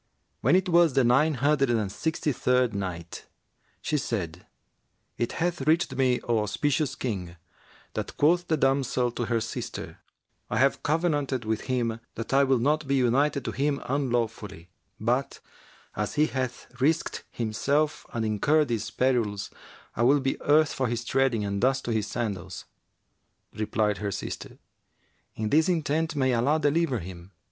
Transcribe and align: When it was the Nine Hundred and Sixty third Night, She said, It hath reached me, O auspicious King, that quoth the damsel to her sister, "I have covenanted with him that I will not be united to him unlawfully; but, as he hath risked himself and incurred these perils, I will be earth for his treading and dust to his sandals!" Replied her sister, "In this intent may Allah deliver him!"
When 0.39 0.55
it 0.55 0.67
was 0.67 0.93
the 0.93 1.03
Nine 1.03 1.35
Hundred 1.35 1.69
and 1.69 1.91
Sixty 1.91 2.31
third 2.31 2.73
Night, 2.73 3.27
She 3.83 3.97
said, 3.97 4.47
It 5.19 5.33
hath 5.33 5.61
reached 5.67 5.95
me, 5.95 6.19
O 6.23 6.39
auspicious 6.39 6.95
King, 6.95 7.35
that 7.93 8.17
quoth 8.17 8.47
the 8.47 8.57
damsel 8.57 9.11
to 9.11 9.25
her 9.25 9.39
sister, 9.39 9.99
"I 10.49 10.57
have 10.57 10.81
covenanted 10.81 11.45
with 11.45 11.65
him 11.69 11.99
that 12.15 12.33
I 12.33 12.43
will 12.43 12.57
not 12.57 12.87
be 12.87 12.95
united 12.95 13.45
to 13.45 13.51
him 13.51 13.79
unlawfully; 13.85 14.69
but, 14.99 15.39
as 15.95 16.15
he 16.15 16.25
hath 16.25 16.65
risked 16.81 17.23
himself 17.29 18.07
and 18.11 18.25
incurred 18.25 18.69
these 18.69 18.89
perils, 18.89 19.51
I 19.95 20.01
will 20.01 20.19
be 20.19 20.41
earth 20.41 20.73
for 20.73 20.87
his 20.87 21.05
treading 21.05 21.45
and 21.45 21.61
dust 21.61 21.85
to 21.85 21.91
his 21.91 22.07
sandals!" 22.07 22.65
Replied 23.53 23.99
her 23.99 24.09
sister, 24.09 24.57
"In 25.35 25.49
this 25.51 25.69
intent 25.69 26.15
may 26.15 26.33
Allah 26.33 26.59
deliver 26.59 26.97
him!" 26.97 27.33